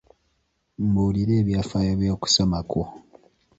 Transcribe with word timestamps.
Mbuulira 0.85 1.33
ebyafaayo 1.41 1.93
by'okusoma 2.01 2.59
kwo. 2.69 2.83